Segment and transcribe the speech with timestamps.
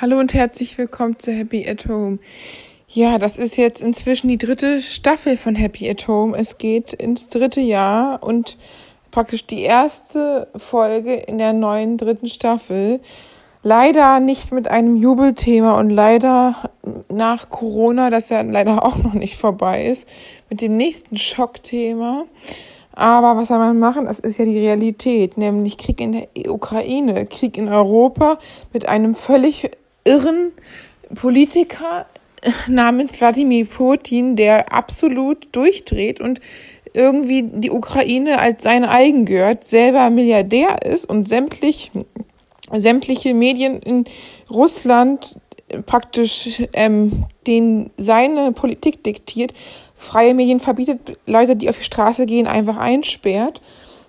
[0.00, 2.20] Hallo und herzlich willkommen zu Happy at Home.
[2.88, 6.34] Ja, das ist jetzt inzwischen die dritte Staffel von Happy at Home.
[6.38, 8.56] Es geht ins dritte Jahr und
[9.10, 13.00] praktisch die erste Folge in der neuen dritten Staffel.
[13.62, 16.70] Leider nicht mit einem Jubelthema und leider
[17.10, 20.08] nach Corona, das ja leider auch noch nicht vorbei ist,
[20.48, 22.24] mit dem nächsten Schockthema.
[22.92, 24.06] Aber was soll man machen?
[24.06, 28.38] Das ist ja die Realität, nämlich Krieg in der Ukraine, Krieg in Europa
[28.72, 29.70] mit einem völlig
[30.04, 30.52] irren
[31.14, 32.06] Politiker
[32.66, 36.40] namens Wladimir Putin, der absolut durchdreht und
[36.92, 41.90] irgendwie die Ukraine als sein eigen gehört, selber Milliardär ist und sämtlich,
[42.72, 44.04] sämtliche Medien in
[44.50, 45.36] Russland
[45.86, 49.52] praktisch ähm, den seine Politik diktiert,
[49.94, 53.60] freie Medien verbietet, Leute, die auf die Straße gehen, einfach einsperrt.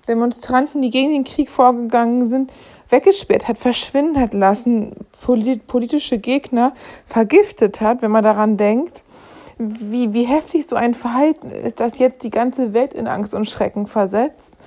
[0.07, 2.51] Demonstranten, die gegen den Krieg vorgegangen sind,
[2.91, 4.91] weggesperrt hat, verschwinden hat lassen,
[5.67, 6.73] politische Gegner
[7.05, 9.03] vergiftet hat, wenn man daran denkt,
[9.57, 13.47] wie, wie heftig so ein Verhalten ist, das jetzt die ganze Welt in Angst und
[13.47, 14.57] Schrecken versetzt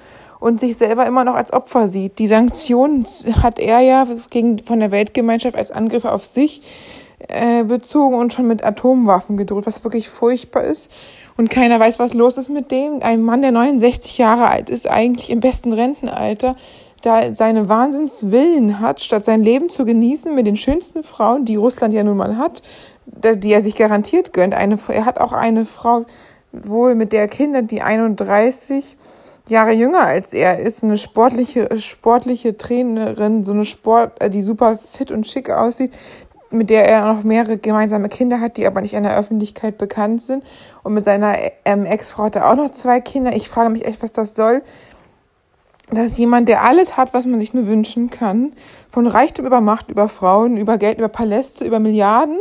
[0.41, 2.19] und sich selber immer noch als Opfer sieht.
[2.19, 3.07] Die Sanktionen
[3.43, 6.63] hat er ja gegen, von der Weltgemeinschaft als Angriff auf sich
[7.29, 10.91] äh, bezogen und schon mit Atomwaffen gedroht, was wirklich furchtbar ist.
[11.37, 13.03] Und keiner weiß, was los ist mit dem.
[13.03, 16.55] Ein Mann, der 69 Jahre alt ist, eigentlich im besten Rentenalter,
[17.05, 21.93] da seine Wahnsinnswillen hat, statt sein Leben zu genießen mit den schönsten Frauen, die Russland
[21.93, 22.63] ja nun mal hat,
[23.07, 24.55] die er sich garantiert gönnt.
[24.55, 26.05] Eine, er hat auch eine Frau,
[26.53, 28.97] wohl mit der Kinder, die 31
[29.49, 34.79] Jahre jünger als er ist, eine sportliche, sportliche Trainerin, so eine Sport, äh, die super
[34.93, 35.93] fit und schick aussieht,
[36.51, 40.23] mit der er noch mehrere gemeinsame Kinder hat, die aber nicht in der Öffentlichkeit bekannt
[40.23, 40.45] sind.
[40.83, 43.35] Und mit seiner ähm, Ex-Frau hat er auch noch zwei Kinder.
[43.35, 44.63] Ich frage mich echt, was das soll
[45.91, 48.53] dass jemand, der alles hat, was man sich nur wünschen kann,
[48.91, 52.39] von Reichtum über Macht, über Frauen, über Geld, über Paläste, über Milliarden,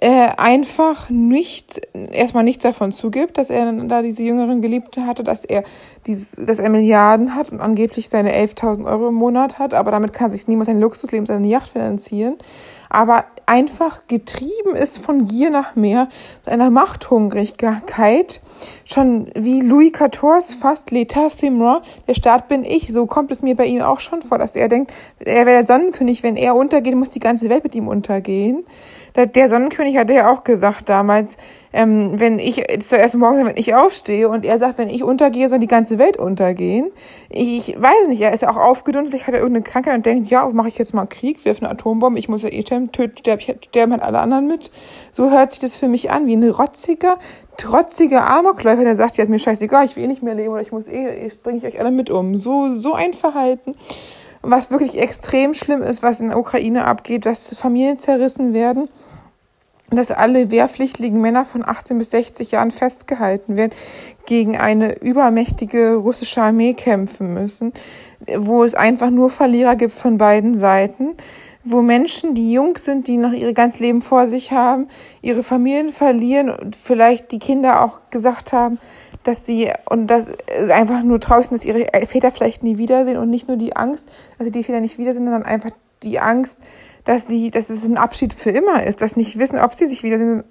[0.00, 1.80] äh, einfach nicht,
[2.12, 5.64] erstmal nichts davon zugibt, dass er da diese jüngeren Geliebte hatte, dass er
[6.06, 10.12] dieses, dass er Milliarden hat und angeblich seine 11.000 Euro im Monat hat, aber damit
[10.12, 12.36] kann sich niemals sein Luxusleben, seine Yacht finanzieren,
[12.88, 16.08] aber einfach getrieben ist von Gier nach mehr,
[16.46, 18.40] einer Machthungrigkeit,
[18.84, 23.42] schon wie Louis XIV fast l'état c'est moi, der Staat bin ich, so kommt es
[23.42, 26.54] mir bei ihm auch schon vor, dass er denkt, er wäre der Sonnenkönig, wenn er
[26.54, 28.64] untergeht, muss die ganze Welt mit ihm untergehen.
[29.16, 31.36] Der Sonnenkönig hatte ja auch gesagt damals,
[31.72, 35.58] ähm, wenn ich zuerst morgens, wenn ich aufstehe und er sagt, wenn ich untergehe, soll
[35.58, 36.90] die ganze Welt untergehen.
[37.28, 40.06] Ich, ich weiß nicht, er ist ja auch aufgedunsen, vielleicht hat er irgendeine Krankheit und
[40.06, 42.92] denkt, ja, mache ich jetzt mal Krieg, wirf eine Atombombe, ich muss ja eh sterben,
[42.92, 44.70] töten, sterben, sterben halt alle anderen mit.
[45.12, 47.18] So hört sich das für mich an, wie ein rotziger,
[47.56, 50.62] trotziger Amokläufer, der sagt, ja, ist mir scheißegal, ich will eh nicht mehr leben oder
[50.62, 52.36] ich muss eh, ich bringe ich euch alle mit um.
[52.36, 53.74] So, so ein Verhalten.
[54.42, 58.88] Was wirklich extrem schlimm ist, was in der Ukraine abgeht, dass Familien zerrissen werden
[59.90, 63.72] dass alle wehrpflichtigen Männer von 18 bis 60 Jahren festgehalten werden,
[64.26, 67.72] gegen eine übermächtige russische Armee kämpfen müssen,
[68.36, 71.16] wo es einfach nur Verlierer gibt von beiden Seiten,
[71.64, 74.88] wo Menschen, die jung sind, die noch ihr ganzes Leben vor sich haben,
[75.20, 78.78] ihre Familien verlieren und vielleicht die Kinder auch gesagt haben,
[79.24, 80.28] dass sie und das
[80.70, 84.08] einfach nur draußen, dass ihre Väter vielleicht nie wiedersehen und nicht nur die Angst,
[84.38, 86.62] dass sie die Väter nicht wiedersehen, sondern einfach die Angst,
[87.10, 90.04] dass sie, dass es ein Abschied für immer ist, dass nicht wissen, ob sie sich
[90.04, 90.44] wiedersehen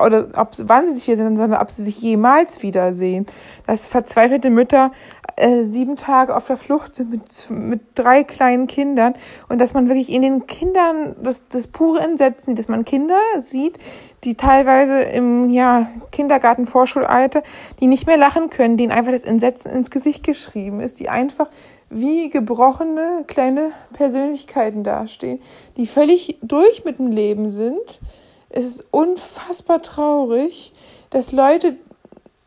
[0.00, 3.26] oder ob, wann sie sich wiedersehen, sondern ob sie sich jemals wiedersehen.
[3.66, 4.92] Dass verzweifelte Mütter
[5.34, 9.14] äh, sieben Tage auf der Flucht sind mit, mit drei kleinen Kindern
[9.48, 13.78] und dass man wirklich in den Kindern das, das pure Entsetzen, dass man Kinder sieht,
[14.22, 17.42] die teilweise im ja, Kindergarten, Vorschulalter,
[17.80, 21.48] die nicht mehr lachen können, denen einfach das Entsetzen ins Gesicht geschrieben ist, die einfach
[21.90, 25.40] wie gebrochene kleine Persönlichkeiten dastehen,
[25.76, 28.00] die völlig durch mit dem Leben sind.
[28.50, 30.72] Es ist unfassbar traurig,
[31.10, 31.76] dass Leute,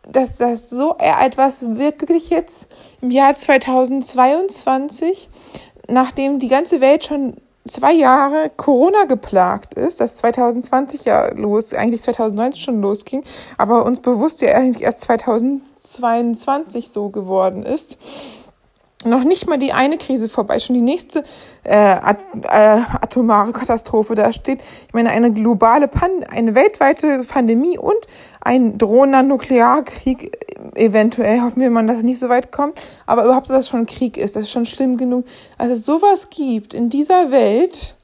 [0.10, 2.68] dass das so etwas wirklich jetzt
[3.02, 5.30] im Jahr 2022,
[5.90, 7.36] nachdem die ganze Welt schon
[7.68, 13.24] zwei Jahre Corona geplagt ist, dass 2020 ja los, eigentlich 2019 schon losging,
[13.58, 17.98] aber uns bewusst ja eigentlich erst 2022 so geworden ist
[19.06, 21.24] noch nicht mal die eine Krise vorbei, schon die nächste
[21.64, 24.60] äh, at äh, atomare Katastrophe da steht.
[24.88, 27.96] Ich meine, eine globale, Pan eine weltweite Pandemie und
[28.42, 30.36] ein drohender Nuklearkrieg.
[30.76, 32.76] Eventuell hoffen wir mal, dass es nicht so weit kommt.
[33.06, 35.26] Aber überhaupt, dass das schon Krieg ist, das ist schon schlimm genug.
[35.60, 37.96] Als es sowas gibt in dieser Welt,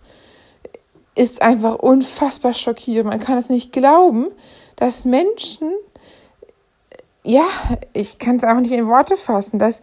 [1.16, 3.10] ist einfach unfassbar schockierend.
[3.10, 4.28] Man kann es nicht glauben,
[4.76, 5.72] dass Menschen
[7.26, 7.46] ja,
[7.94, 9.80] ich kann es auch nicht in Worte fassen, dass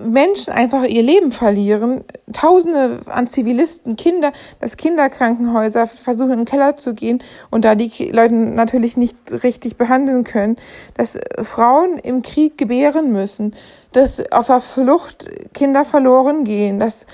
[0.00, 6.76] Menschen einfach ihr Leben verlieren, Tausende an Zivilisten, Kinder, dass Kinderkrankenhäuser versuchen in den Keller
[6.76, 10.56] zu gehen und da die Leute natürlich nicht richtig behandeln können,
[10.96, 13.54] dass Frauen im Krieg gebären müssen,
[13.92, 17.06] dass auf der Flucht Kinder verloren gehen, dass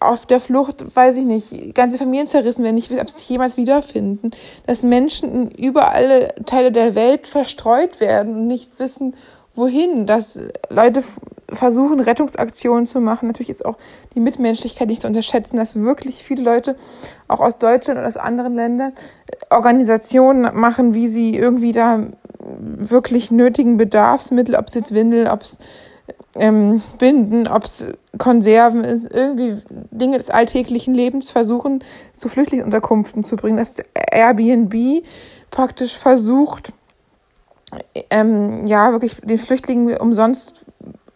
[0.00, 3.56] auf der Flucht, weiß ich nicht, ganze Familien zerrissen werden, nicht ob sie sich jemals
[3.56, 4.30] wiederfinden,
[4.66, 9.14] dass Menschen in überall Teile der Welt verstreut werden und nicht wissen,
[9.54, 10.38] wohin, dass
[10.70, 11.02] Leute
[11.50, 13.28] versuchen, Rettungsaktionen zu machen.
[13.28, 13.76] Natürlich ist auch
[14.14, 16.76] die Mitmenschlichkeit nicht zu unterschätzen, dass wirklich viele Leute
[17.28, 18.92] auch aus Deutschland und aus anderen Ländern
[19.50, 22.00] Organisationen machen, wie sie irgendwie da
[22.38, 25.58] wirklich nötigen Bedarfsmittel, ob es jetzt Windeln, ob es
[26.34, 27.86] ähm, Binden, ob es
[28.18, 31.82] Konserven ist, irgendwie Dinge des alltäglichen Lebens versuchen,
[32.12, 33.56] zu Flüchtlingsunterkünften zu bringen.
[33.56, 33.76] Dass
[34.12, 35.02] Airbnb
[35.50, 36.72] praktisch versucht,
[38.10, 40.66] ähm, ja, wirklich den Flüchtlingen umsonst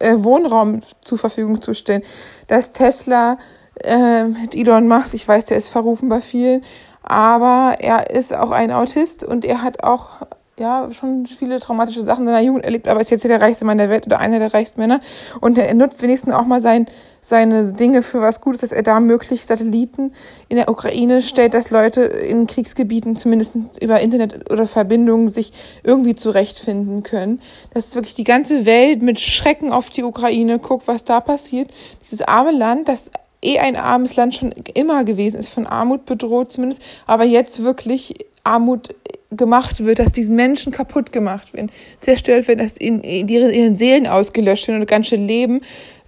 [0.01, 2.03] äh, Wohnraum zur Verfügung zu stellen.
[2.49, 3.39] Dass Tesla
[3.83, 6.63] äh, Elon Musk, ich weiß, der ist verrufen bei vielen,
[7.03, 10.27] aber er ist auch ein Autist und er hat auch
[10.59, 13.79] ja, schon viele traumatische Sachen in seiner Jugend erlebt, aber ist jetzt der reichste Mann
[13.79, 15.01] der Welt oder einer der reichsten Männer.
[15.41, 16.87] Und er nutzt wenigstens auch mal sein,
[17.23, 20.13] seine Dinge für was Gutes, dass er da möglich Satelliten
[20.49, 25.53] in der Ukraine stellt, dass Leute in Kriegsgebieten zumindest über Internet oder Verbindungen sich
[25.83, 27.41] irgendwie zurechtfinden können.
[27.73, 31.71] Dass wirklich die ganze Welt mit Schrecken auf die Ukraine guckt, was da passiert.
[32.03, 33.11] Dieses arme Land, das
[33.43, 38.15] eh ein armes Land schon immer gewesen ist, von Armut bedroht zumindest, aber jetzt wirklich
[38.45, 38.95] Armut
[39.31, 44.07] gemacht wird, dass diese Menschen kaputt gemacht werden, zerstört werden, dass in, in ihren Seelen
[44.07, 45.61] ausgelöscht werden und ganz schön leben,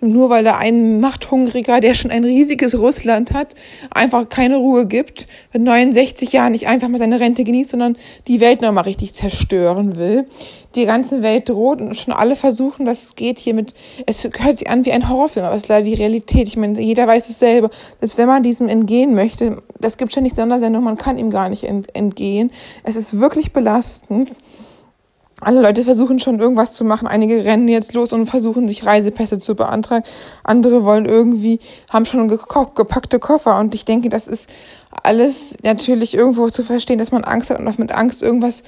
[0.03, 3.55] nur weil da ein Machthungriger, der schon ein riesiges Russland hat,
[3.91, 7.97] einfach keine Ruhe gibt, mit 69 Jahren nicht einfach mal seine Rente genießt, sondern
[8.27, 10.27] die Welt nochmal richtig zerstören will.
[10.75, 13.75] Die ganze Welt droht und schon alle versuchen, was es geht hier mit,
[14.07, 16.49] es hört sich an wie ein Horrorfilm, aber es ist leider die Realität.
[16.49, 17.71] Ich meine, jeder weiß es selber.
[18.01, 21.65] Selbst wenn man diesem entgehen möchte, das gibt ständig Sondersendungen, man kann ihm gar nicht
[21.65, 22.51] entgehen.
[22.83, 24.31] Es ist wirklich belastend
[25.43, 27.09] alle Leute versuchen schon irgendwas zu machen.
[27.09, 30.05] Einige rennen jetzt los und versuchen sich Reisepässe zu beantragen.
[30.45, 31.59] Andere wollen irgendwie,
[31.91, 33.59] haben schon gepackte Koffer.
[33.59, 34.49] Und ich denke, das ist
[35.03, 38.63] alles natürlich irgendwo zu verstehen, dass man Angst hat und auch mit Angst irgendwas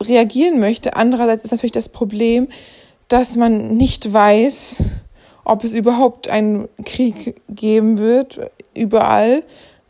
[0.00, 0.96] reagieren möchte.
[0.96, 2.48] Andererseits ist natürlich das Problem,
[3.08, 4.82] dass man nicht weiß,
[5.44, 8.40] ob es überhaupt einen Krieg geben wird,
[8.74, 9.42] überall,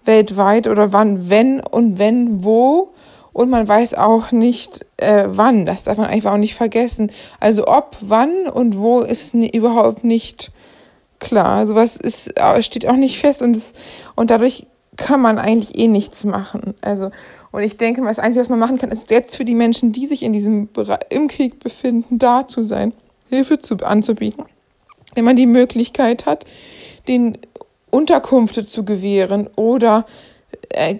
[0.04, 2.93] weltweit oder wann, wenn und wenn, wo
[3.34, 5.66] und man weiß auch nicht, äh, wann.
[5.66, 7.10] Das darf man einfach auch nicht vergessen.
[7.40, 10.52] Also ob, wann und wo ist überhaupt nicht
[11.18, 11.66] klar.
[11.66, 13.72] Sowas ist, äh, steht auch nicht fest und, es,
[14.14, 14.66] und dadurch
[14.96, 16.74] kann man eigentlich eh nichts machen.
[16.80, 17.10] Also,
[17.50, 19.90] und ich denke mal, das Einzige, was man machen kann, ist jetzt für die Menschen,
[19.90, 20.68] die sich in diesem
[21.10, 22.94] im Krieg befinden, da zu sein,
[23.28, 24.44] Hilfe zu, anzubieten.
[25.16, 26.44] Wenn man die Möglichkeit hat,
[27.08, 27.36] den
[27.90, 30.06] Unterkünfte zu gewähren oder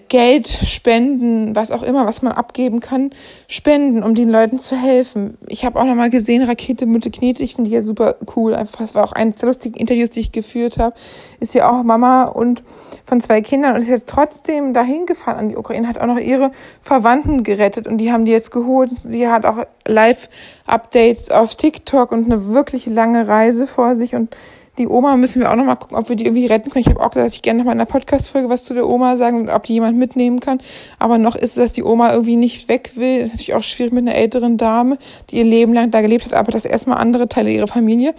[0.07, 3.11] Geld spenden, was auch immer, was man abgeben kann,
[3.47, 5.37] spenden, um den Leuten zu helfen.
[5.47, 8.55] Ich habe auch noch mal gesehen, Rakete Mütte Knete, ich finde die ja super cool.
[8.55, 10.95] Einfach, das war auch eines der lustigen Interviews, die ich geführt habe.
[11.39, 12.63] Ist ja auch Mama und
[13.05, 16.19] von zwei Kindern und ist jetzt trotzdem dahin gefahren an die Ukraine, hat auch noch
[16.19, 18.91] ihre Verwandten gerettet und die haben die jetzt geholt.
[18.95, 24.35] Sie hat auch Live-Updates auf TikTok und eine wirklich lange Reise vor sich und
[24.77, 26.81] die Oma müssen wir auch noch mal gucken, ob wir die irgendwie retten können.
[26.81, 28.87] Ich habe auch gesagt, dass ich gerne noch mal in einer Podcast-Folge was zu der
[28.87, 30.61] Oma sagen und ob die jemand mitnehmen kann.
[30.99, 33.19] Aber noch ist es, dass die Oma irgendwie nicht weg will.
[33.19, 34.97] Das ist natürlich auch schwierig mit einer älteren Dame,
[35.29, 38.13] die ihr Leben lang da gelebt hat, aber das erstmal andere Teile ihrer Familie.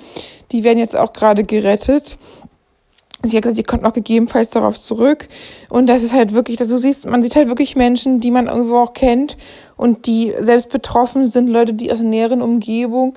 [0.53, 2.19] Die werden jetzt auch gerade gerettet.
[3.23, 5.29] Sie hat gesagt, sie kommt noch gegebenenfalls darauf zurück.
[5.69, 8.79] Und das ist halt wirklich, du siehst, man sieht halt wirklich Menschen, die man irgendwo
[8.79, 9.37] auch kennt
[9.77, 13.15] und die selbst betroffen sind, Leute, die aus der näheren Umgebung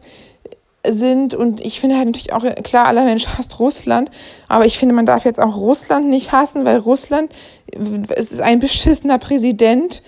[0.88, 1.34] sind.
[1.34, 4.10] Und ich finde halt natürlich auch, klar, aller Mensch hasst Russland,
[4.48, 7.32] aber ich finde, man darf jetzt auch Russland nicht hassen, weil Russland,
[8.16, 10.02] es ist ein beschissener Präsident,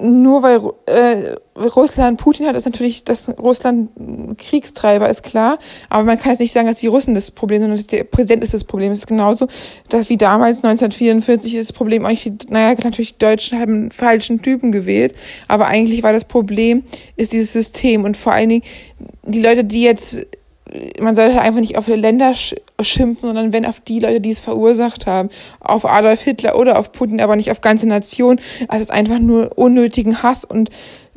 [0.00, 3.90] nur weil äh, Russland Putin hat, ist natürlich, dass Russland
[4.38, 7.70] Kriegstreiber ist klar, aber man kann jetzt nicht sagen, dass die Russen das Problem sind,
[7.70, 8.92] sondern der Präsident ist das Problem.
[8.92, 9.48] Es ist genauso,
[9.88, 14.40] dass wie damals 1944 ist das Problem eigentlich, die, naja, natürlich die Deutschen haben falschen
[14.42, 15.14] Typen gewählt,
[15.48, 16.84] aber eigentlich war das Problem,
[17.16, 18.04] ist dieses System.
[18.04, 18.64] Und vor allen Dingen
[19.24, 20.26] die Leute, die jetzt
[21.00, 22.34] man sollte einfach nicht auf Länder
[22.80, 25.30] schimpfen, sondern wenn auf die Leute, die es verursacht haben,
[25.60, 28.40] auf Adolf Hitler oder auf Putin, aber nicht auf ganze Nationen.
[28.68, 30.70] Also es ist einfach nur unnötigen Hass und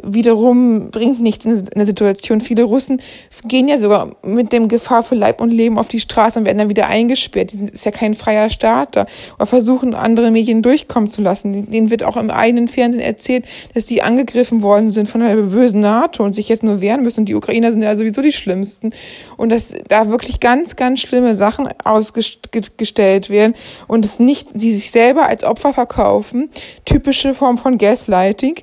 [0.04, 2.42] wiederum bringt nichts in der Situation.
[2.42, 3.02] Viele Russen
[3.46, 6.58] gehen ja sogar mit dem Gefahr für Leib und Leben auf die Straße und werden
[6.58, 7.54] dann wieder eingesperrt.
[7.54, 9.06] Das ist ja kein freier Staat da.
[9.36, 11.70] Oder versuchen, andere Medien durchkommen zu lassen.
[11.72, 15.82] Denen wird auch im eigenen Fernsehen erzählt, dass sie angegriffen worden sind von einer bösen
[15.82, 17.22] NATO und sich jetzt nur wehren müssen.
[17.22, 18.92] Und die Ukrainer sind ja sowieso die Schlimmsten.
[19.38, 21.51] Und dass da wirklich ganz, ganz schlimme Sachen
[21.84, 23.56] ausgestellt werden
[23.88, 26.50] und es nicht, die sich selber als Opfer verkaufen.
[26.86, 28.56] Typische Form von Gaslighting.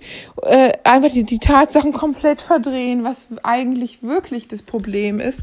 [0.42, 5.42] Äh, einfach die die Tatsachen komplett verdrehen, was eigentlich wirklich das Problem ist,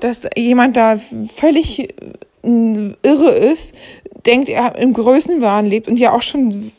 [0.00, 0.98] dass jemand da
[1.34, 1.92] völlig äh,
[2.42, 3.74] irre ist,
[4.26, 6.72] denkt, er im Größenwahn lebt und ja auch schon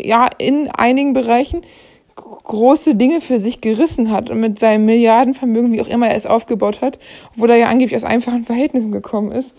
[0.00, 1.62] ja in einigen Bereichen
[2.18, 6.26] große Dinge für sich gerissen hat und mit seinem Milliardenvermögen, wie auch immer er es
[6.26, 6.98] aufgebaut hat,
[7.34, 9.54] wo er ja angeblich aus einfachen Verhältnissen gekommen ist,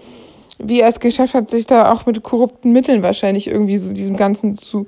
[0.58, 4.18] wie er es geschafft hat, sich da auch mit korrupten Mitteln wahrscheinlich irgendwie so diesem
[4.18, 4.86] Ganzen zu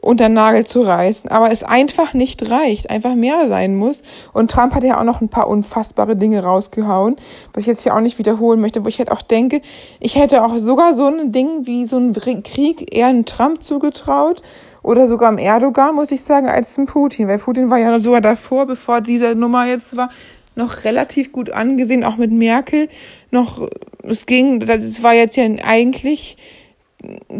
[0.00, 4.02] unter Nagel zu reißen, aber es einfach nicht reicht, einfach mehr sein muss.
[4.32, 7.16] Und Trump hat ja auch noch ein paar unfassbare Dinge rausgehauen,
[7.52, 9.60] was ich jetzt hier auch nicht wiederholen möchte, wo ich halt auch denke,
[10.00, 14.42] ich hätte auch sogar so ein Ding wie so ein Krieg eher einem Trump zugetraut
[14.86, 18.20] oder sogar am Erdogan, muss ich sagen, als dem Putin, weil Putin war ja sogar
[18.20, 20.10] davor, bevor diese Nummer jetzt war,
[20.54, 22.88] noch relativ gut angesehen, auch mit Merkel
[23.32, 23.68] noch,
[24.04, 26.36] es ging, das war jetzt ja eigentlich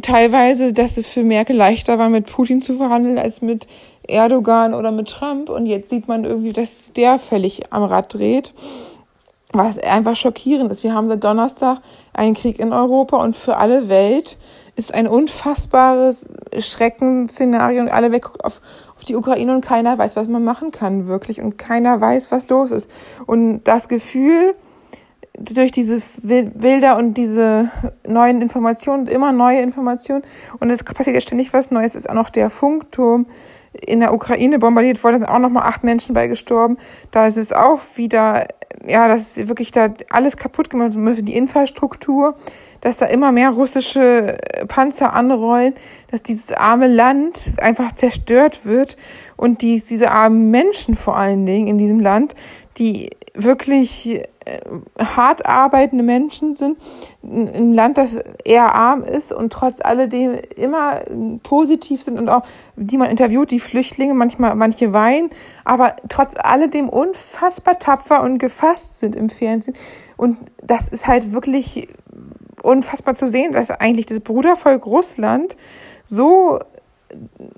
[0.03, 3.69] teilweise, dass es für Merkel leichter war, mit Putin zu verhandeln, als mit
[4.09, 5.49] Erdogan oder mit Trump.
[5.49, 8.55] Und jetzt sieht man irgendwie, dass der völlig am Rad dreht.
[9.57, 10.85] Was einfach schockierend ist.
[10.85, 11.79] Wir haben seit Donnerstag
[12.13, 14.37] einen Krieg in Europa und für alle Welt
[14.77, 18.61] ist ein unfassbares Schreckensszenario und alle weg auf,
[18.97, 21.41] auf die Ukraine und keiner weiß, was man machen kann, wirklich.
[21.41, 22.91] Und keiner weiß, was los ist.
[23.27, 24.55] Und das Gefühl,
[25.39, 27.71] durch diese Bilder und diese
[28.07, 30.23] neuen Informationen, immer neue Informationen.
[30.61, 31.95] Und es passiert ja ständig was Neues.
[31.95, 33.27] Es ist auch noch der Funkturm
[33.85, 36.79] in der Ukraine bombardiert worden, da sind auch noch mal acht Menschen bei gestorben.
[37.11, 38.47] Da ist es auch wieder,
[38.87, 42.35] ja, das ist wirklich da alles kaputt gemacht, die Infrastruktur,
[42.81, 44.37] dass da immer mehr russische
[44.69, 45.75] Panzer anrollen,
[46.11, 48.97] dass dieses arme Land einfach zerstört wird
[49.37, 52.35] und die, diese armen Menschen vor allen Dingen in diesem Land,
[52.79, 54.25] die wirklich äh,
[54.99, 56.79] hart arbeitende Menschen sind,
[57.23, 61.01] ein Land, das eher arm ist und trotz alledem immer
[61.43, 62.43] positiv sind und auch,
[62.77, 65.31] die man interviewt, die Flüchtlinge, manchmal, manche weinen,
[65.65, 69.77] aber trotz alledem unfassbar tapfer und gefasst sind im Fernsehen.
[70.17, 71.89] Und das ist halt wirklich
[72.63, 75.57] unfassbar zu sehen, dass eigentlich das Brudervolk Russland
[76.05, 76.59] so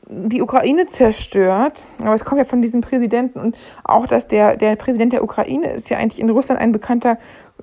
[0.09, 1.83] die Ukraine zerstört.
[2.01, 5.73] Aber es kommt ja von diesem Präsidenten und auch, dass der, der Präsident der Ukraine
[5.73, 7.19] ist ja eigentlich in Russland ein bekannter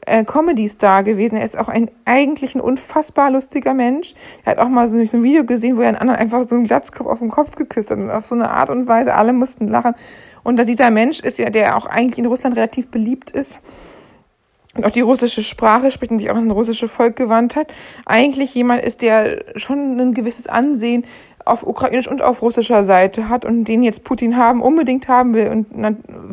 [0.05, 1.35] äh, Comedy-Star gewesen.
[1.37, 4.13] Er ist auch ein eigentlich ein unfassbar lustiger Mensch.
[4.43, 6.55] Er hat auch mal so, so ein Video gesehen, wo er einen anderen einfach so
[6.55, 9.33] einen Glatzkopf auf den Kopf geküsst hat und auf so eine Art und Weise alle
[9.33, 9.93] mussten lachen.
[10.43, 13.59] Und dieser Mensch ist ja, der auch eigentlich in Russland relativ beliebt ist,
[14.75, 17.73] und auch die russische Sprache spricht und sich auch an das russische Volk gewandt hat,
[18.05, 21.05] eigentlich jemand ist, der schon ein gewisses Ansehen
[21.45, 25.49] auf ukrainisch und auf russischer Seite hat und den jetzt Putin haben, unbedingt haben will
[25.49, 25.67] und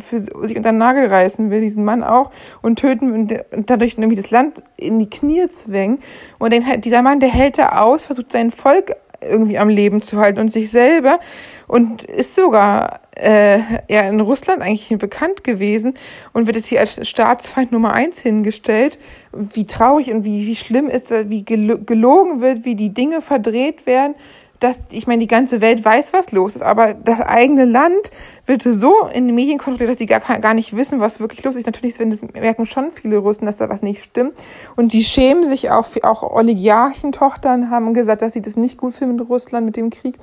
[0.03, 2.31] für sich unter den Nagel reißen will, diesen Mann auch,
[2.63, 3.35] und töten und
[3.67, 5.99] dadurch nämlich das Land in die Knie zwängen.
[6.39, 8.93] Und den, dieser Mann, der hält da aus, versucht sein Volk
[9.23, 11.21] irgendwie am Leben zu halten und sich selber
[11.69, 15.95] und ist sogar äh, ja in Russland eigentlich bekannt gewesen
[16.33, 18.99] und wird jetzt hier als Staatsfeind Nummer eins hingestellt.
[19.33, 23.87] Wie traurig und wie, wie schlimm ist das, wie gelogen wird, wie die Dinge verdreht
[23.87, 24.15] werden
[24.63, 28.11] dass, ich meine, die ganze Welt weiß, was los ist, aber das eigene Land
[28.47, 31.57] wird so in den Medien kontrolliert, dass sie gar, gar nicht wissen, was wirklich los
[31.57, 31.67] ist.
[31.67, 34.35] Natürlich das merken schon viele Russen, dass da was nicht stimmt.
[34.77, 39.17] Und die schämen sich auch, auch Oligarchentochtern haben gesagt, dass sie das nicht gut finden
[39.17, 40.17] mit Russland, mit dem Krieg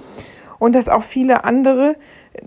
[0.60, 1.96] und dass auch viele andere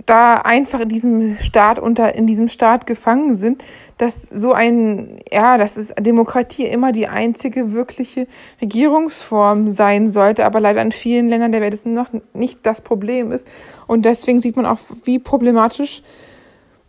[0.07, 3.63] da einfach in diesem Staat unter in diesem Staat gefangen sind,
[3.99, 8.27] dass so ein ja, dass es Demokratie immer die einzige wirkliche
[8.61, 13.33] Regierungsform sein sollte, aber leider in vielen Ländern der Welt es noch nicht das Problem
[13.33, 13.47] ist
[13.87, 16.03] und deswegen sieht man auch, wie problematisch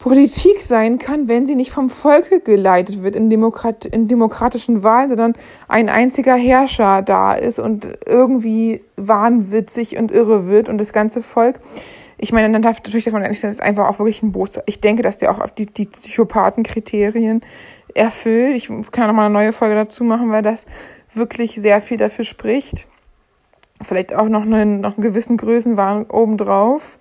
[0.04, 5.08] Politik sein kann, wenn sie nicht vom Volke geleitet wird in, Demokrat in demokratischen Wahlen,
[5.08, 5.34] sondern
[5.70, 11.60] ein einziger Herrscher da ist und irgendwie wahnwitzig und irre wird und das ganze Volk.
[12.24, 14.64] Ich meine, dann darf natürlich davon nicht, das ist einfach auch wirklich ein Booster.
[14.66, 17.42] Ich denke, dass der auch auf die, die Psychopathenkriterien
[17.94, 18.56] erfüllt.
[18.56, 20.66] Ich kann noch mal eine neue Folge dazu machen, weil das
[21.14, 22.88] wirklich sehr viel dafür spricht.
[23.82, 26.98] Vielleicht auch noch einen, noch einen gewissen Größenwahn obendrauf.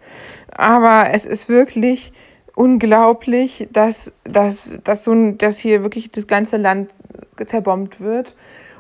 [0.50, 2.12] Aber es ist wirklich,
[2.56, 6.90] unglaublich, dass, dass, dass, so, dass hier wirklich das ganze Land
[7.46, 8.34] zerbombt wird.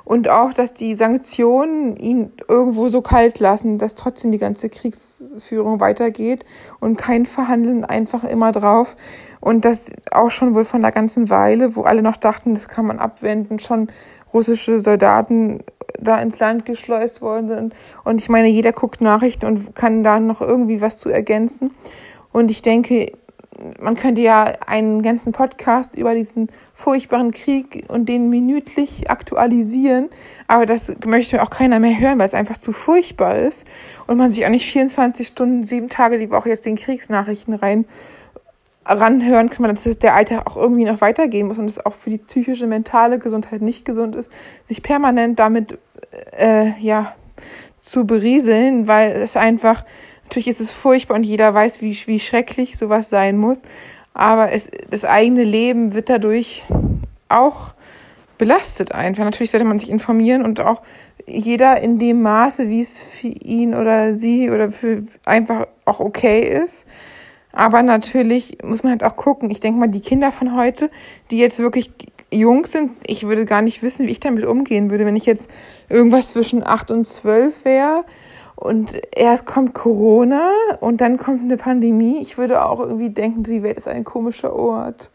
[0.04, 5.80] Und auch, dass die Sanktionen ihn irgendwo so kalt lassen, dass trotzdem die ganze Kriegsführung
[5.80, 6.44] weitergeht
[6.80, 8.96] und kein Verhandeln einfach immer drauf.
[9.40, 12.86] Und das auch schon wohl von der ganzen Weile, wo alle noch dachten, das kann
[12.86, 13.88] man abwenden, schon
[14.32, 15.62] russische Soldaten
[15.98, 17.74] da ins Land geschleust worden sind.
[18.04, 21.70] Und ich meine, jeder guckt Nachrichten und kann da noch irgendwie was zu ergänzen.
[22.32, 23.12] Und ich denke,
[23.80, 30.06] man könnte ja einen ganzen Podcast über diesen furchtbaren Krieg und den minütlich aktualisieren,
[30.48, 33.66] aber das möchte auch keiner mehr hören, weil es einfach zu furchtbar ist
[34.06, 37.86] und man sich auch nicht 24 Stunden, sieben Tage die Woche jetzt den Kriegsnachrichten rein
[38.84, 42.10] ranhören kann man, dass der Alter auch irgendwie noch weitergehen muss und es auch für
[42.10, 44.30] die psychische, mentale Gesundheit nicht gesund ist,
[44.64, 45.78] sich permanent damit
[46.36, 47.14] äh, ja
[47.78, 49.84] zu berieseln, weil es einfach
[50.32, 53.60] Natürlich ist es furchtbar und jeder weiß, wie, wie schrecklich sowas sein muss.
[54.14, 56.62] Aber es, das eigene Leben wird dadurch
[57.28, 57.74] auch
[58.38, 59.24] belastet einfach.
[59.24, 60.80] Natürlich sollte man sich informieren und auch
[61.26, 66.40] jeder in dem Maße, wie es für ihn oder sie oder für einfach auch okay
[66.40, 66.86] ist.
[67.52, 69.50] Aber natürlich muss man halt auch gucken.
[69.50, 70.90] Ich denke mal, die Kinder von heute,
[71.30, 71.90] die jetzt wirklich
[72.30, 75.50] jung sind, ich würde gar nicht wissen, wie ich damit umgehen würde, wenn ich jetzt
[75.90, 78.06] irgendwas zwischen acht und zwölf wäre
[78.62, 82.20] und erst kommt Corona und dann kommt eine Pandemie.
[82.20, 85.10] Ich würde auch irgendwie denken, die Welt ist ein komischer Ort.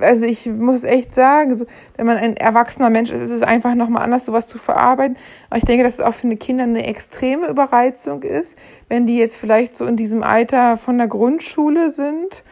[0.00, 3.76] Also ich muss echt sagen, so, wenn man ein erwachsener Mensch ist, ist es einfach
[3.76, 5.16] nochmal anders, sowas zu verarbeiten.
[5.48, 8.58] Aber ich denke, dass es auch für eine Kinder eine extreme Überreizung ist,
[8.88, 12.42] wenn die jetzt vielleicht so in diesem Alter von der Grundschule sind,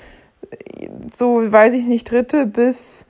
[1.13, 3.05] so weiß ich nicht, dritte bis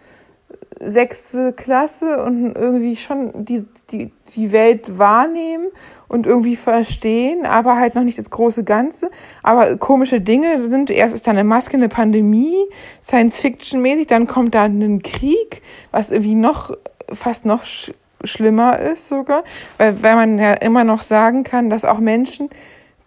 [0.80, 5.68] sechste Klasse und irgendwie schon die, die, die Welt wahrnehmen
[6.08, 9.10] und irgendwie verstehen, aber halt noch nicht das große Ganze.
[9.42, 12.56] Aber komische Dinge sind, erst ist da eine Maske, eine Pandemie,
[13.02, 16.72] Science-Fiction-mäßig, dann kommt da ein Krieg, was irgendwie noch,
[17.12, 17.92] fast noch sch
[18.26, 19.44] schlimmer ist sogar,
[19.76, 22.48] weil, weil man ja immer noch sagen kann, dass auch Menschen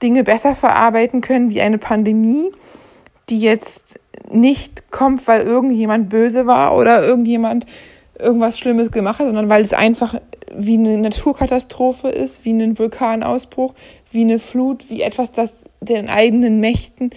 [0.03, 2.51] Dinge besser verarbeiten können wie eine Pandemie,
[3.29, 7.65] die jetzt nicht kommt, weil irgendjemand böse war oder irgendjemand
[8.19, 10.15] irgendwas Schlimmes gemacht hat, sondern weil es einfach
[10.55, 13.73] wie eine Naturkatastrophe ist, wie ein Vulkanausbruch,
[14.11, 17.11] wie eine Flut, wie etwas, das den eigenen Mächten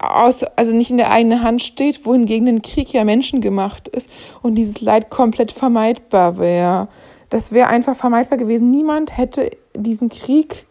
[0.00, 4.10] aus, also nicht in der eigenen Hand steht, wohingegen ein Krieg ja menschengemacht ist
[4.42, 6.88] und dieses Leid komplett vermeidbar wäre.
[7.30, 8.70] Das wäre einfach vermeidbar gewesen.
[8.70, 10.66] Niemand hätte diesen Krieg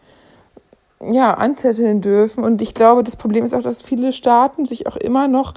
[1.10, 2.44] ja, anzetteln dürfen.
[2.44, 5.54] Und ich glaube, das Problem ist auch, dass viele Staaten sich auch immer noch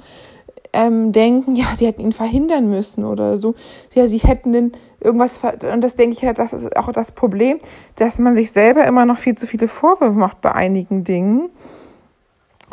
[0.72, 3.54] ähm, denken, ja, sie hätten ihn verhindern müssen oder so.
[3.94, 5.40] Ja, sie hätten den irgendwas,
[5.72, 7.58] und das denke ich ja, das ist auch das Problem,
[7.96, 11.48] dass man sich selber immer noch viel zu viele Vorwürfe macht bei einigen Dingen.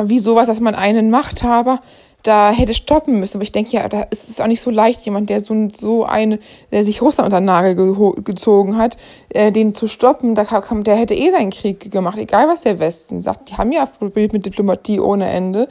[0.02, 1.80] Wie sowas, dass man einen Machthaber
[2.24, 3.38] da hätte stoppen müssen.
[3.38, 6.06] Aber ich denke, ja, da ist es auch nicht so leicht, jemand, der so, so
[6.06, 6.40] eine,
[6.72, 7.76] der sich Russland unter den Nagel
[8.24, 8.98] gezogen hat,
[9.30, 12.80] äh, den zu stoppen, da kam, der hätte eh seinen Krieg gemacht, egal was der
[12.80, 13.50] Westen sagt.
[13.50, 15.68] Die haben ja probiert mit Diplomatie ohne Ende.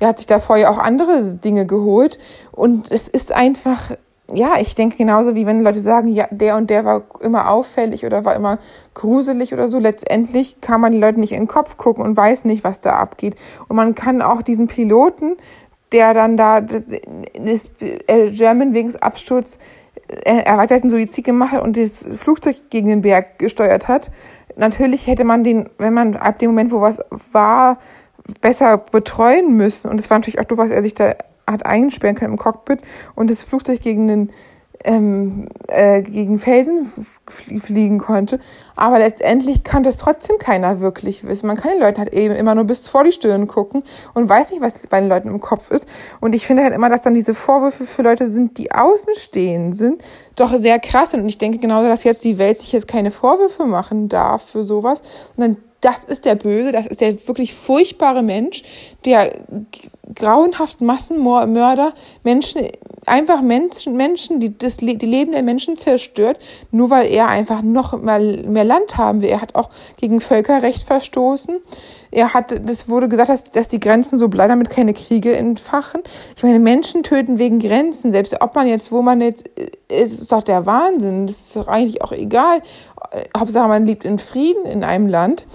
[0.00, 2.18] Er hat sich da vorher auch andere Dinge geholt.
[2.50, 3.92] Und es ist einfach,
[4.34, 8.04] ja, ich denke genauso wie wenn Leute sagen, ja, der und der war immer auffällig
[8.04, 8.58] oder war immer
[8.94, 9.78] gruselig oder so.
[9.78, 12.96] Letztendlich kann man den Leuten nicht in den Kopf gucken und weiß nicht, was da
[12.96, 13.36] abgeht.
[13.68, 15.36] Und man kann auch diesen Piloten,
[15.92, 19.58] der dann da das äh, German wegen Absturz
[20.08, 24.10] äh, erweiterten Suizid gemacht hat und das Flugzeug gegen den Berg gesteuert hat.
[24.56, 27.00] Natürlich hätte man den, wenn man ab dem Moment, wo was
[27.32, 27.78] war,
[28.40, 29.90] besser betreuen müssen.
[29.90, 31.14] Und es war natürlich auch doof, was er sich da
[31.50, 32.80] hat einsperren können im Cockpit
[33.14, 34.30] und das Flugzeug gegen den
[34.84, 36.86] ähm, äh, gegen Felsen
[37.26, 38.38] fliegen konnte.
[38.76, 41.46] Aber letztendlich kann das trotzdem keiner wirklich wissen.
[41.46, 43.82] Man kann den Leuten halt eben immer nur bis vor die Stirn gucken
[44.14, 45.88] und weiß nicht, was bei den Leuten im Kopf ist.
[46.20, 50.02] Und ich finde halt immer, dass dann diese Vorwürfe für Leute sind, die außenstehend sind,
[50.36, 51.20] doch sehr krass sind.
[51.20, 54.64] Und ich denke genauso, dass jetzt die Welt sich jetzt keine Vorwürfe machen darf für
[54.64, 55.02] sowas,
[55.36, 58.62] sondern das ist der Böse, das ist der wirklich furchtbare Mensch,
[59.04, 59.32] der
[60.14, 62.68] grauenhaft Massenmörder, Menschen,
[63.06, 66.38] einfach Menschen, Menschen, die das die Leben der Menschen zerstört,
[66.70, 69.28] nur weil er einfach noch mehr, mehr Land haben will.
[69.28, 71.60] Er hat auch gegen Völkerrecht verstoßen.
[72.10, 76.02] Er hat, das wurde gesagt, dass, dass die Grenzen so bleiben, damit keine Kriege entfachen.
[76.36, 79.48] Ich meine, Menschen töten wegen Grenzen, selbst ob man jetzt, wo man jetzt,
[79.88, 81.26] ist, ist doch der Wahnsinn.
[81.26, 82.62] Das ist doch eigentlich auch egal.
[83.36, 85.46] Hauptsache, man lebt in Frieden in einem Land.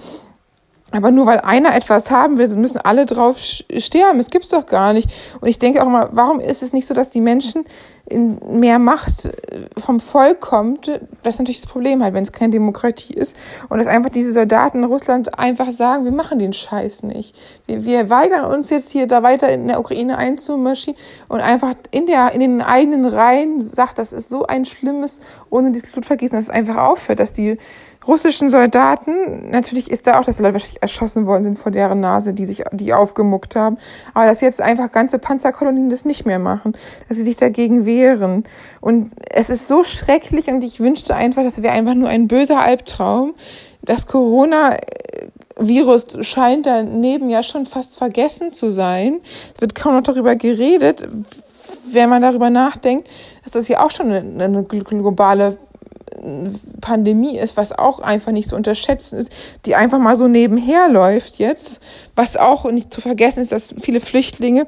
[0.90, 4.16] Aber nur weil einer etwas haben will, müssen alle drauf sterben.
[4.16, 5.10] Das gibt's doch gar nicht.
[5.40, 7.66] Und ich denke auch mal, warum ist es nicht so, dass die Menschen
[8.08, 10.86] in mehr Macht äh, vom Volk kommt?
[11.22, 13.36] Das ist natürlich das Problem halt, wenn es keine Demokratie ist.
[13.68, 17.36] Und dass einfach diese Soldaten in Russland einfach sagen, wir machen den Scheiß nicht.
[17.66, 20.98] Wir, wir weigern uns jetzt hier da weiter in der Ukraine einzumarschieren
[21.28, 25.20] und einfach in der, in den eigenen Reihen sagt, das ist so ein schlimmes,
[25.50, 27.58] ohne dieses Blutvergießen, dass es einfach aufhört, dass die
[28.08, 32.32] russischen Soldaten, natürlich ist da auch, dass Leute wahrscheinlich erschossen worden sind vor deren Nase,
[32.32, 33.76] die sich, die aufgemuckt haben.
[34.14, 36.72] Aber dass jetzt einfach ganze Panzerkolonien das nicht mehr machen,
[37.08, 38.44] dass sie sich dagegen wehren.
[38.80, 42.60] Und es ist so schrecklich und ich wünschte einfach, das wäre einfach nur ein böser
[42.60, 43.34] Albtraum.
[43.82, 49.18] Das Corona-Virus scheint daneben ja schon fast vergessen zu sein.
[49.54, 51.06] Es wird kaum noch darüber geredet,
[51.90, 53.06] wenn man darüber nachdenkt,
[53.44, 55.58] dass das ja auch schon eine, eine globale
[56.88, 59.30] Pandemie ist, was auch einfach nicht zu unterschätzen ist,
[59.66, 61.80] die einfach mal so nebenher läuft jetzt,
[62.16, 64.66] was auch nicht zu vergessen ist, dass viele Flüchtlinge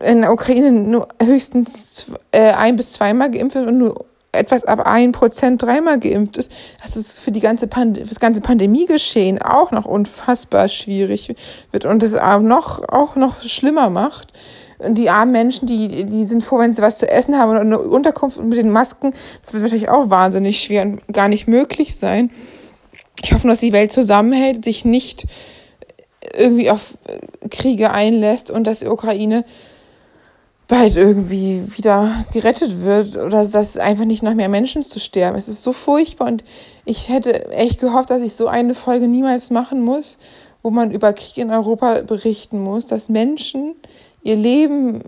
[0.00, 4.86] in der Ukraine nur höchstens äh, ein bis zweimal geimpft sind und nur etwas ab
[4.86, 9.72] ein Prozent dreimal geimpft ist, dass es für die ganze Pand das ganze Pandemiegeschehen auch
[9.72, 11.34] noch unfassbar schwierig
[11.72, 14.32] wird und es auch noch, auch noch schlimmer macht.
[14.78, 17.56] Und die armen Menschen, die, die sind froh, wenn sie was zu essen haben und
[17.56, 19.12] eine Unterkunft mit den Masken.
[19.42, 22.30] Das wird natürlich auch wahnsinnig schwer und gar nicht möglich sein.
[23.22, 25.26] Ich hoffe, dass die Welt zusammenhält, sich nicht
[26.34, 26.96] irgendwie auf
[27.50, 29.44] Kriege einlässt und dass die Ukraine
[30.68, 35.36] bald irgendwie wieder gerettet wird oder dass einfach nicht nach mehr Menschen zu sterben.
[35.36, 36.44] Es ist so furchtbar und
[36.84, 40.18] ich hätte echt gehofft, dass ich so eine Folge niemals machen muss,
[40.62, 43.74] wo man über Krieg in Europa berichten muss, dass Menschen
[44.22, 45.00] ihr Leben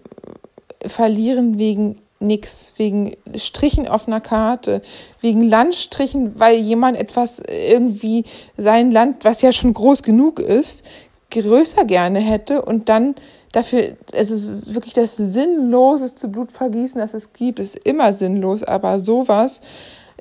[0.85, 4.83] verlieren wegen nix, wegen Strichen auf einer Karte,
[5.21, 8.25] wegen Landstrichen, weil jemand etwas irgendwie
[8.57, 10.85] sein Land, was ja schon groß genug ist,
[11.31, 13.15] größer gerne hätte und dann
[13.53, 19.61] dafür, es ist wirklich das sinnloseste Blutvergießen, das es gibt, ist immer sinnlos, aber sowas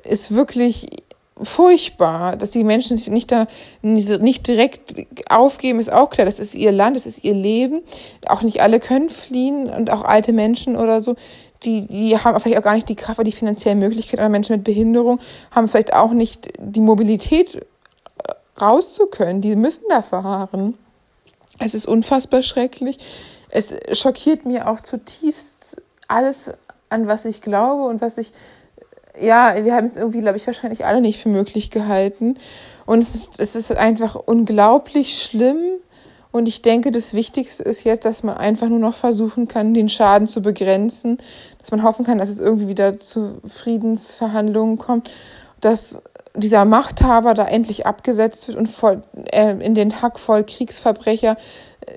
[0.04, 0.86] ist wirklich
[1.42, 3.46] furchtbar, dass die Menschen sich nicht da
[3.82, 4.94] nicht direkt
[5.30, 6.26] aufgeben, ist auch klar.
[6.26, 7.80] Das ist ihr Land, das ist ihr Leben.
[8.26, 11.16] Auch nicht alle können fliehen und auch alte Menschen oder so,
[11.62, 14.56] die, die haben vielleicht auch gar nicht die Kraft oder die finanzielle Möglichkeit oder Menschen
[14.56, 17.60] mit Behinderung haben vielleicht auch nicht die Mobilität äh,
[18.60, 18.98] raus.
[19.18, 20.78] Die müssen da verharren.
[21.58, 22.98] Es ist unfassbar schrecklich.
[23.50, 26.50] Es schockiert mir auch zutiefst alles,
[26.88, 28.32] an was ich glaube und was ich
[29.20, 32.36] ja, wir haben es irgendwie, glaube ich, wahrscheinlich alle nicht für möglich gehalten.
[32.86, 35.58] Und es, es ist einfach unglaublich schlimm.
[36.32, 39.88] Und ich denke, das Wichtigste ist jetzt, dass man einfach nur noch versuchen kann, den
[39.88, 41.18] Schaden zu begrenzen,
[41.58, 45.10] dass man hoffen kann, dass es irgendwie wieder zu Friedensverhandlungen kommt,
[45.60, 46.02] dass
[46.36, 49.02] dieser Machthaber da endlich abgesetzt wird und voll,
[49.32, 51.36] äh, in den Hack voll Kriegsverbrecher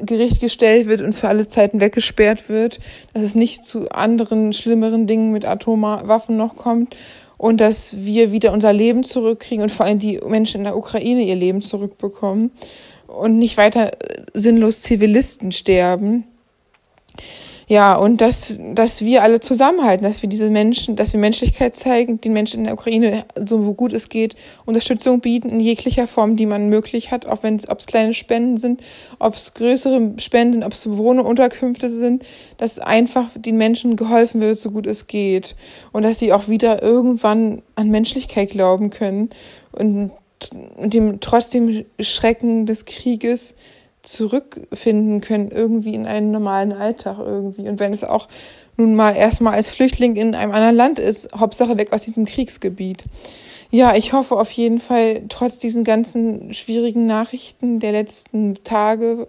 [0.01, 2.79] Gericht gestellt wird und für alle Zeiten weggesperrt wird,
[3.13, 6.95] dass es nicht zu anderen schlimmeren Dingen mit Atomwaffen noch kommt
[7.37, 11.23] und dass wir wieder unser Leben zurückkriegen und vor allem die Menschen in der Ukraine
[11.23, 12.51] ihr Leben zurückbekommen
[13.07, 16.25] und nicht weiter äh, sinnlos Zivilisten sterben.
[17.67, 22.19] Ja, und dass, dass wir alle zusammenhalten, dass wir diese Menschen, dass wir Menschlichkeit zeigen,
[22.19, 26.45] den Menschen in der Ukraine, so gut es geht, Unterstützung bieten in jeglicher Form, die
[26.45, 28.81] man möglich hat, auch wenn es, ob es kleine Spenden sind,
[29.19, 32.23] ob es größere Spenden sind, ob es Wohnunterkünfte sind,
[32.57, 35.55] dass einfach den Menschen geholfen wird, so gut es geht.
[35.91, 39.29] Und dass sie auch wieder irgendwann an Menschlichkeit glauben können
[39.71, 40.11] und
[40.77, 43.55] dem trotzdem Schrecken des Krieges
[44.03, 47.67] zurückfinden können, irgendwie in einen normalen Alltag irgendwie.
[47.67, 48.27] Und wenn es auch
[48.77, 53.03] nun mal erstmal als Flüchtling in einem anderen Land ist, Hauptsache weg aus diesem Kriegsgebiet.
[53.71, 59.27] Ja, ich hoffe auf jeden Fall, trotz diesen ganzen schwierigen Nachrichten der letzten Tage,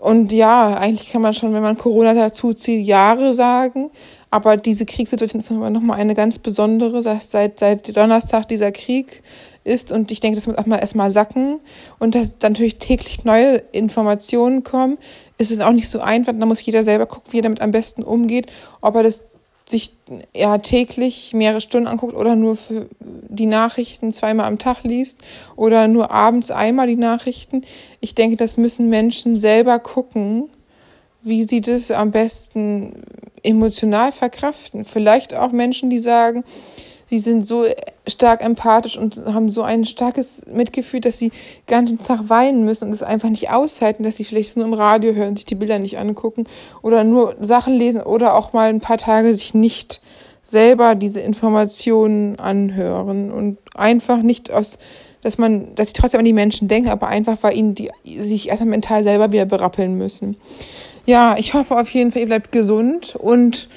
[0.00, 3.90] und ja, eigentlich kann man schon, wenn man Corona dazu zieht, Jahre sagen.
[4.30, 9.22] Aber diese Kriegssituation ist nochmal eine ganz besondere, dass seit, seit Donnerstag dieser Krieg
[9.70, 11.60] ist und ich denke, das muss auch mal erstmal sacken
[11.98, 14.98] und dass natürlich täglich neue Informationen kommen,
[15.38, 16.32] ist es auch nicht so einfach.
[16.38, 18.46] Da muss jeder selber gucken, wie er damit am besten umgeht,
[18.80, 19.24] ob er das
[19.70, 19.92] sich
[20.36, 25.20] ja täglich mehrere Stunden anguckt oder nur für die Nachrichten zweimal am Tag liest
[25.56, 27.62] oder nur abends einmal die Nachrichten.
[28.00, 30.50] Ich denke, das müssen Menschen selber gucken,
[31.22, 33.02] wie sie das am besten
[33.42, 34.84] emotional verkraften.
[34.84, 36.44] Vielleicht auch Menschen, die sagen,
[37.10, 37.64] sie sind so
[38.06, 42.84] stark empathisch und haben so ein starkes Mitgefühl, dass sie den ganzen Tag weinen müssen
[42.84, 45.80] und es einfach nicht aushalten, dass sie vielleicht nur im Radio hören, sich die Bilder
[45.80, 46.44] nicht angucken
[46.82, 50.00] oder nur Sachen lesen oder auch mal ein paar Tage sich nicht
[50.44, 54.78] selber diese Informationen anhören und einfach nicht aus
[55.22, 58.48] dass man, dass sie trotzdem an die Menschen denken, aber einfach, weil ihnen die sich
[58.48, 60.36] erstmal mental selber wieder berappeln müssen.
[61.04, 63.68] Ja, ich hoffe auf jeden Fall, ihr bleibt gesund und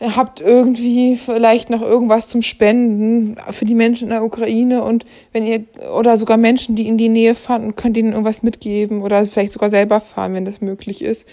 [0.00, 5.44] habt irgendwie vielleicht noch irgendwas zum Spenden für die Menschen in der Ukraine und wenn
[5.44, 9.52] ihr oder sogar Menschen, die in die Nähe fahren, könnt ihnen irgendwas mitgeben oder vielleicht
[9.52, 11.26] sogar selber fahren, wenn das möglich ist.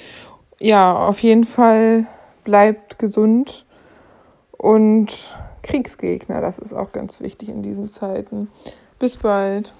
[0.59, 2.07] Ja, auf jeden Fall
[2.43, 3.65] bleibt gesund
[4.51, 5.11] und
[5.61, 8.49] Kriegsgegner, das ist auch ganz wichtig in diesen Zeiten.
[8.97, 9.75] Bis bald.